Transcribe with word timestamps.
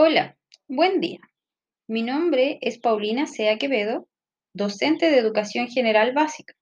Hola, 0.00 0.36
buen 0.68 1.00
día. 1.00 1.18
Mi 1.88 2.04
nombre 2.04 2.58
es 2.60 2.78
Paulina 2.78 3.26
Sea 3.26 3.58
Quevedo, 3.58 4.06
docente 4.52 5.10
de 5.10 5.18
Educación 5.18 5.66
General 5.66 6.12
Básica. 6.12 6.54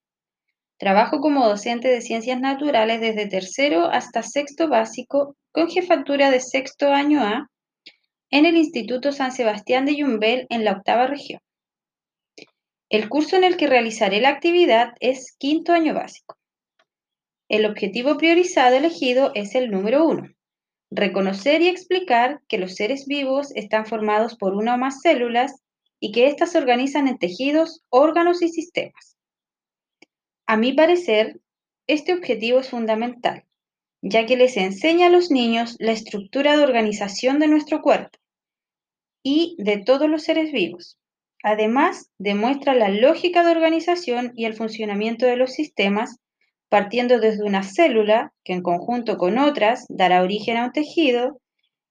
Trabajo 0.78 1.20
como 1.20 1.46
docente 1.46 1.88
de 1.88 2.00
Ciencias 2.00 2.40
Naturales 2.40 2.98
desde 3.02 3.26
tercero 3.26 3.90
hasta 3.90 4.22
sexto 4.22 4.70
básico 4.70 5.36
con 5.52 5.68
jefatura 5.68 6.30
de 6.30 6.40
sexto 6.40 6.94
año 6.94 7.20
A 7.22 7.50
en 8.30 8.46
el 8.46 8.56
Instituto 8.56 9.12
San 9.12 9.32
Sebastián 9.32 9.84
de 9.84 9.96
Yumbel 9.96 10.46
en 10.48 10.64
la 10.64 10.72
octava 10.72 11.06
región. 11.06 11.42
El 12.88 13.10
curso 13.10 13.36
en 13.36 13.44
el 13.44 13.58
que 13.58 13.66
realizaré 13.66 14.22
la 14.22 14.30
actividad 14.30 14.94
es 14.98 15.36
quinto 15.38 15.74
año 15.74 15.92
básico. 15.92 16.38
El 17.50 17.66
objetivo 17.66 18.16
priorizado 18.16 18.76
elegido 18.76 19.30
es 19.34 19.54
el 19.54 19.70
número 19.70 20.06
uno, 20.06 20.26
Reconocer 20.90 21.62
y 21.62 21.68
explicar 21.68 22.40
que 22.48 22.58
los 22.58 22.76
seres 22.76 23.06
vivos 23.06 23.50
están 23.54 23.86
formados 23.86 24.36
por 24.36 24.54
una 24.54 24.74
o 24.74 24.78
más 24.78 25.00
células 25.00 25.62
y 25.98 26.12
que 26.12 26.28
éstas 26.28 26.52
se 26.52 26.58
organizan 26.58 27.08
en 27.08 27.18
tejidos, 27.18 27.82
órganos 27.88 28.42
y 28.42 28.48
sistemas. 28.48 29.16
A 30.46 30.56
mi 30.56 30.72
parecer, 30.72 31.40
este 31.88 32.12
objetivo 32.12 32.60
es 32.60 32.70
fundamental, 32.70 33.44
ya 34.00 34.26
que 34.26 34.36
les 34.36 34.56
enseña 34.56 35.06
a 35.06 35.10
los 35.10 35.30
niños 35.30 35.76
la 35.80 35.92
estructura 35.92 36.56
de 36.56 36.62
organización 36.62 37.40
de 37.40 37.48
nuestro 37.48 37.82
cuerpo 37.82 38.18
y 39.24 39.56
de 39.58 39.78
todos 39.78 40.08
los 40.08 40.22
seres 40.22 40.52
vivos. 40.52 40.98
Además, 41.42 42.10
demuestra 42.18 42.74
la 42.74 42.88
lógica 42.88 43.44
de 43.44 43.50
organización 43.50 44.32
y 44.36 44.44
el 44.44 44.54
funcionamiento 44.54 45.26
de 45.26 45.36
los 45.36 45.52
sistemas 45.52 46.20
partiendo 46.68 47.20
desde 47.20 47.44
una 47.44 47.62
célula 47.62 48.32
que 48.44 48.52
en 48.52 48.62
conjunto 48.62 49.18
con 49.18 49.38
otras 49.38 49.86
dará 49.88 50.22
origen 50.22 50.56
a 50.56 50.66
un 50.66 50.72
tejido 50.72 51.40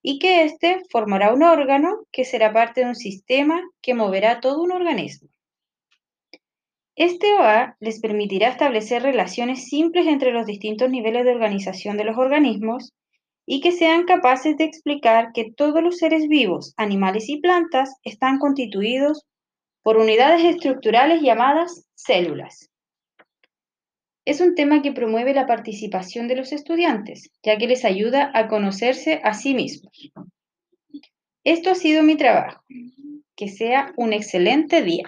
y 0.02 0.20
que 0.20 0.44
éste 0.44 0.82
formará 0.92 1.34
un 1.34 1.44
órgano 1.44 2.06
que 2.12 2.26
será 2.26 2.54
parte 2.54 2.82
de 2.82 2.88
un 2.88 2.96
sistema 2.96 3.62
que 3.82 3.94
moverá 3.94 4.40
todo 4.40 4.62
un 4.62 4.72
organismo. 4.72 5.30
Este 6.96 7.34
OA 7.34 7.76
les 7.80 8.00
permitirá 8.00 8.50
establecer 8.50 9.04
relaciones 9.04 9.66
simples 9.66 10.08
entre 10.08 10.32
los 10.32 10.46
distintos 10.46 10.90
niveles 10.90 11.26
de 11.26 11.32
organización 11.32 11.98
de 11.98 12.06
los 12.06 12.18
organismos 12.18 12.94
y 13.46 13.62
que 13.62 13.72
sean 13.72 14.06
capaces 14.06 14.56
de 14.58 14.64
explicar 14.64 15.32
que 15.34 15.52
todos 15.52 15.84
los 15.84 15.98
seres 15.98 16.28
vivos, 16.28 16.74
animales 16.78 17.28
y 17.28 17.38
plantas 17.42 17.96
están 18.04 18.40
constituidos 18.40 19.26
por 19.84 19.98
unidades 19.98 20.44
estructurales 20.44 21.22
llamadas 21.22 21.86
células. 21.96 22.72
Es 24.26 24.42
un 24.42 24.56
tema 24.56 24.82
que 24.82 24.92
promueve 24.92 25.36
la 25.36 25.46
participación 25.46 26.28
de 26.28 26.36
los 26.36 26.52
estudiantes, 26.52 27.30
ya 27.44 27.58
que 27.58 27.68
les 27.68 27.86
ayuda 27.86 28.32
a 28.34 28.48
conocerse 28.48 29.22
a 29.24 29.36
sí 29.36 29.54
mismos. 29.54 30.12
Esto 31.44 31.70
ha 31.70 31.76
sido 31.76 32.02
mi 32.02 32.18
trabajo. 32.18 32.64
Que 33.36 33.48
sea 33.50 33.94
un 33.98 34.14
excelente 34.14 34.82
día. 34.82 35.04